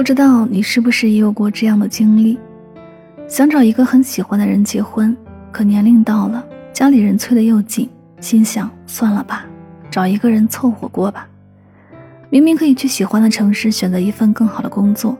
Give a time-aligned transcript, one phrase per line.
[0.00, 2.38] 不知道你是不是也有过这样的经历？
[3.28, 5.14] 想找一个很喜欢的人结婚，
[5.52, 6.42] 可年龄到了，
[6.72, 7.86] 家里人催得又紧，
[8.18, 9.44] 心想算了吧，
[9.90, 11.28] 找一个人凑合过吧。
[12.30, 15.18] 明明可以去喜欢的城市选择一份更好的工作，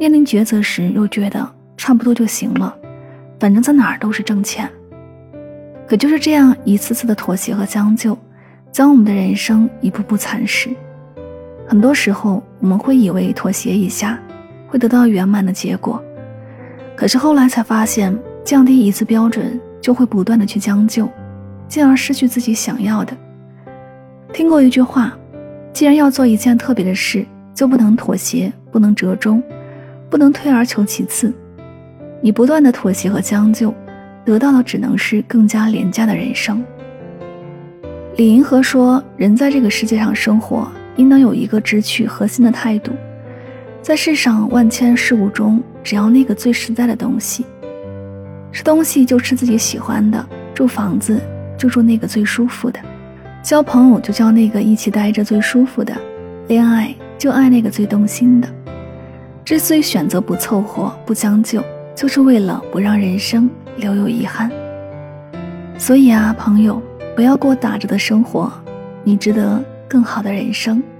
[0.00, 1.46] 面临抉择时又觉得
[1.76, 2.74] 差不多就行了，
[3.38, 4.66] 反正在哪儿都是挣钱。
[5.86, 8.16] 可就是这样一次次的妥协和将就，
[8.72, 10.70] 将我们的人生一步步蚕食。
[11.74, 14.16] 很多时候，我们会以为妥协一下
[14.68, 16.00] 会得到圆满的结果，
[16.94, 21.08] 可是后来才发现，降低一次标准就会不断的去将就，
[21.66, 23.12] 进而失去自己想要的。
[24.32, 25.18] 听过一句话，
[25.72, 29.42] 既然要做一件特别的事，就不能妥协，不能折中，
[30.08, 31.34] 不能退而求其次。
[32.20, 33.74] 你不断的妥协和将就，
[34.24, 36.64] 得到的只能是更加廉价的人生。
[38.16, 42.92] 李银河说：“人在这个世界上生活。”应当有一个直取核心的态度，
[43.82, 47.44] 在世上万千事物中，只要那个最实在的东西。
[48.52, 51.20] 吃东西就吃自己喜欢的，住房子
[51.58, 52.78] 就住那个最舒服的，
[53.42, 55.92] 交朋友就交那个一起待着最舒服的，
[56.46, 58.48] 恋爱就爱那个最动心的。
[59.44, 61.62] 之所以选择不凑合、不将就，
[61.96, 64.50] 就是为了不让人生留有遗憾。
[65.76, 66.80] 所以啊，朋友，
[67.16, 68.50] 不要过打着的生活，
[69.02, 69.62] 你值得。
[69.94, 70.93] 更好的人生。